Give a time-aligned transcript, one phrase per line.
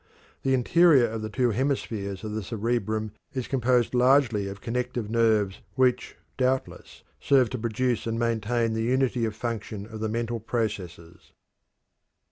[0.41, 5.61] The interior of the two hemispheres of the cerebrum is composed largely of connective nerves
[5.75, 11.33] which doubtless serve to produce and maintain the unity of function of the mental processes.